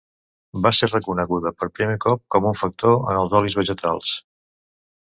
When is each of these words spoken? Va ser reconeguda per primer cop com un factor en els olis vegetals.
Va 0.65 0.71
ser 0.77 0.89
reconeguda 0.89 1.51
per 1.59 1.69
primer 1.81 1.99
cop 2.07 2.25
com 2.37 2.49
un 2.53 2.59
factor 2.65 2.99
en 3.13 3.21
els 3.23 3.41
olis 3.43 3.61
vegetals. 3.63 4.21